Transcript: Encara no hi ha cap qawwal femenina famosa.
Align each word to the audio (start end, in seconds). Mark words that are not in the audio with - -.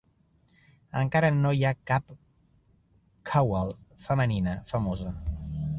Encara 1.01 1.29
no 1.43 1.51
hi 1.57 1.61
ha 1.67 1.73
cap 1.91 2.15
qawwal 3.33 3.75
femenina 4.09 4.59
famosa. 4.73 5.15